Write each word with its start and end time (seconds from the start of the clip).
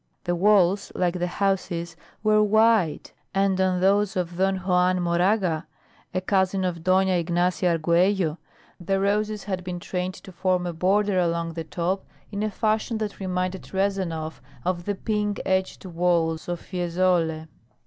The 0.23 0.35
walls, 0.35 0.91
like 0.95 1.19
the 1.19 1.27
houses, 1.27 1.95
were 2.23 2.41
white, 2.41 3.13
and 3.35 3.61
on 3.61 3.81
those 3.81 4.15
of 4.15 4.35
Don 4.35 4.55
Juan 4.57 4.99
Moraga, 4.99 5.67
a 6.11 6.21
cousin 6.21 6.65
of 6.65 6.83
Dona 6.83 7.11
Ignacia 7.11 7.67
Arguello, 7.73 8.39
the 8.79 8.99
roses 8.99 9.43
had 9.43 9.63
been 9.63 9.79
trained 9.79 10.15
to 10.15 10.31
form 10.31 10.65
a 10.65 10.73
border 10.73 11.19
along 11.19 11.53
the 11.53 11.63
top 11.63 12.03
in 12.31 12.41
a 12.41 12.49
fashion 12.49 12.97
that 12.97 13.19
reminded 13.19 13.71
Rezanov 13.75 14.41
of 14.65 14.85
the 14.85 14.95
pink 14.95 15.39
edged 15.45 15.85
walls 15.85 16.47
of 16.49 16.59
Fiesole. 16.59 17.45